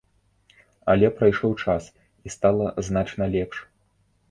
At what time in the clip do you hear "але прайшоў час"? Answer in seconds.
0.93-1.83